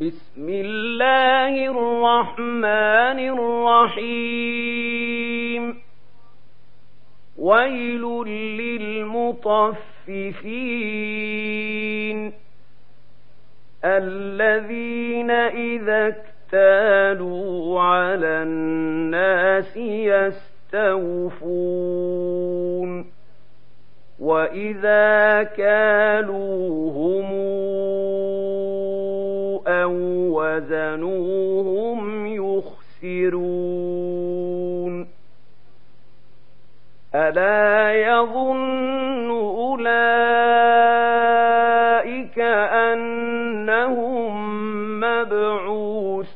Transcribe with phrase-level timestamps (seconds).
[0.00, 3.18] بسم الله الرحمن
[3.98, 5.74] الرحيم.
[7.38, 8.02] ويل
[8.60, 9.52] للمطففين
[13.84, 21.18] الذين إذا اكتالوا على الناس يستوفون.
[24.18, 27.32] وإذا كالوهم
[30.58, 32.26] وزنوهم
[33.02, 33.78] يخسرون
[37.14, 39.98] ألا يظن أولئك
[42.92, 44.38] أنهم
[45.00, 46.28] مبعوثون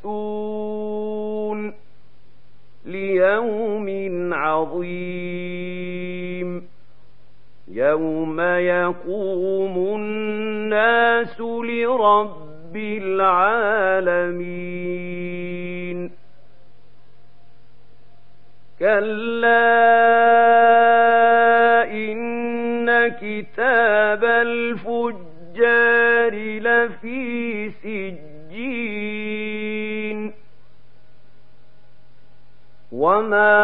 [2.86, 3.88] ليوم
[4.34, 5.82] عظيم
[7.68, 12.41] يوم يقوم الناس لرب
[12.72, 14.32] رب العالمين.
[18.80, 19.52] كلا
[21.92, 25.22] إن كتاب الفجار
[26.34, 28.32] لفي سجين.
[32.92, 33.58] وما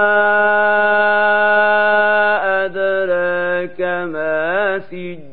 [2.65, 5.29] أدراك ما سجين.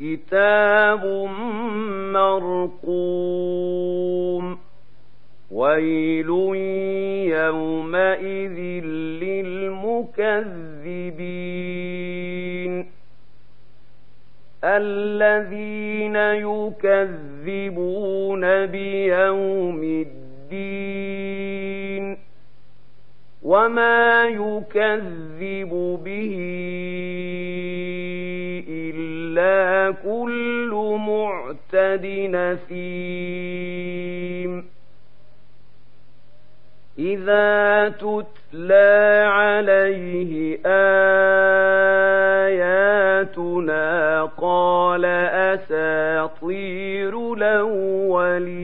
[0.00, 1.04] كتاب
[2.84, 4.58] مرقوم
[5.50, 6.28] ويل
[7.34, 8.58] يومئذ
[9.22, 10.18] للمكذبين
[14.64, 17.86] الذين يكذبون
[18.66, 21.28] بيوم الدين
[23.42, 26.34] وما يكذب به
[32.28, 33.98] نسيم.
[36.98, 41.08] إذا تتلى عليه آياتنا
[44.24, 45.04] قال
[45.54, 48.58] أساطير الأولين.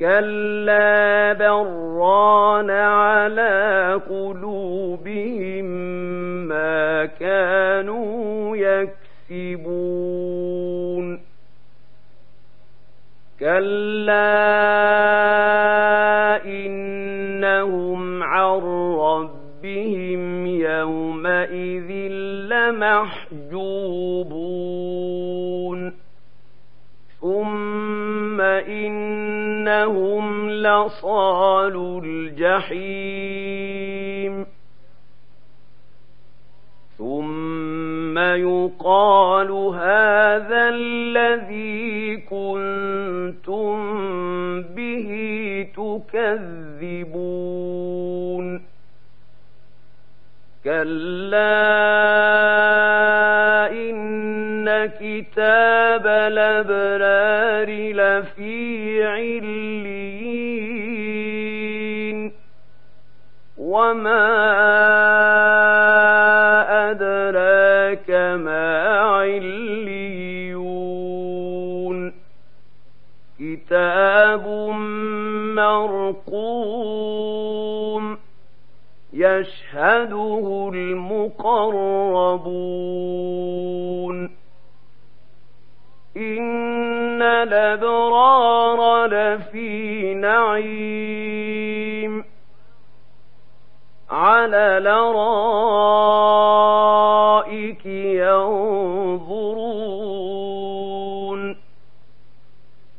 [0.00, 5.64] كلا بران على قلوبهم
[6.48, 9.71] ما كانوا يكسبون.
[13.62, 14.34] كلا
[16.44, 18.58] إنهم عن
[18.98, 21.90] ربهم يومئذ
[22.50, 23.52] لمحجوبون
[27.20, 33.32] ثم إنهم لصال الجحيم
[36.98, 37.41] ثم
[38.18, 43.72] يقال هذا الذي كنتم
[44.62, 45.08] به
[45.76, 48.62] تكذبون.
[50.64, 51.72] كلا
[53.72, 59.92] إن كتاب الأبرار لفي عليين.
[63.58, 64.81] وما
[79.92, 81.82] يشهده المقربون
[86.16, 91.52] إن الأبرار لفي نعيم
[94.10, 95.06] على لرائك
[97.86, 98.72] ينظرون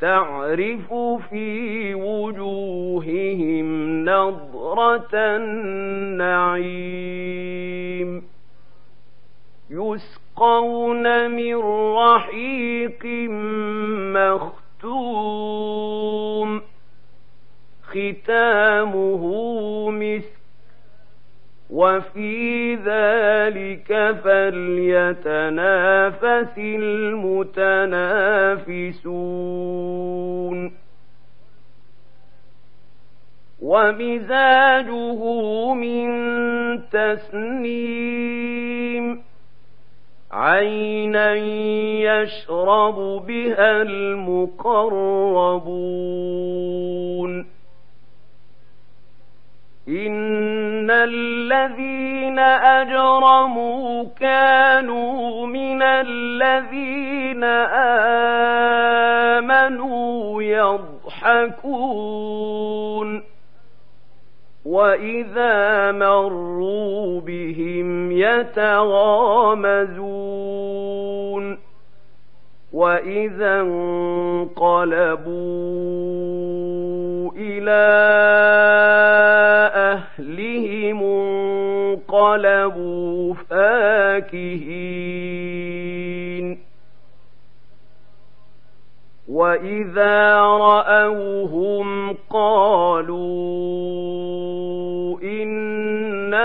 [0.02, 0.94] تعرف
[1.30, 3.66] في وجوههم
[4.74, 6.64] نظرة النعيم.
[9.70, 11.56] يسقون من
[11.98, 13.06] رحيق
[14.82, 16.62] مختوم.
[17.84, 19.24] ختامه
[19.92, 20.34] مسك.
[21.70, 24.98] وفي ذلك فليتنافس
[26.58, 27.34] المتنافسون.
[33.74, 35.22] ومزاجه
[35.74, 36.08] من
[36.90, 38.14] تسنيم.
[40.32, 42.96] عينا يشرب
[43.28, 45.24] بها المقربون.
[49.90, 57.44] إن الذين أجرموا كانوا من الذين
[59.44, 61.64] آمنوا يضحكون.
[64.66, 69.74] وإذا مروا بهم يتغامزون
[72.74, 74.54] وإذا انقلبوا
[77.36, 77.84] إلى
[79.76, 81.04] أهلهم
[82.14, 84.94] انقلبوا فاكهين
[89.28, 94.13] وإذا رأوهم قالوا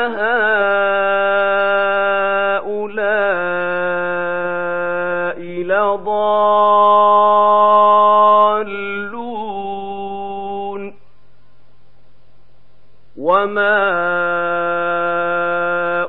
[0.08, 0.48] هؤلاء
[5.40, 6.48] لضالون.
[13.18, 13.78] وما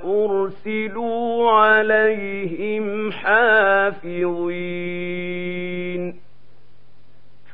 [0.06, 4.60] أرسلوا عليهم حافظين.